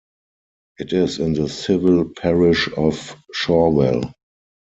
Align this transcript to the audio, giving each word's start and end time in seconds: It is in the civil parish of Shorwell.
It 0.79 0.93
is 0.93 1.19
in 1.19 1.33
the 1.33 1.47
civil 1.47 2.05
parish 2.09 2.65
of 2.75 3.15
Shorwell. 3.35 4.11